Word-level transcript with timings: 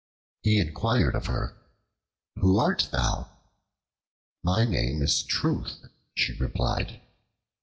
He 0.41 0.57
inquired 0.59 1.13
of 1.13 1.27
her, 1.27 1.57
"Who 2.37 2.57
art 2.57 2.89
thou?" 2.91 3.29
"My 4.41 4.65
name 4.65 4.99
is 5.03 5.21
Truth," 5.21 5.85
she 6.15 6.33
replied. 6.39 6.99